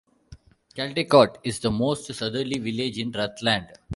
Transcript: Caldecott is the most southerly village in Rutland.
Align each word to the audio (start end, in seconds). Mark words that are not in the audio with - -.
Caldecott 0.75 1.37
is 1.43 1.59
the 1.59 1.69
most 1.69 2.11
southerly 2.11 2.57
village 2.57 2.97
in 2.97 3.11
Rutland. 3.11 3.67